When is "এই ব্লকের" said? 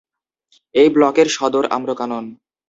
0.75-1.27